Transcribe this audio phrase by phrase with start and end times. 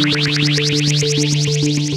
[0.00, 1.89] フフフフフフ。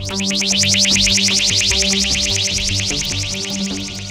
[0.00, 0.32] Thank
[4.02, 4.07] you.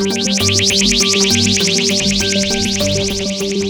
[0.00, 0.38] Thank
[3.52, 3.67] you.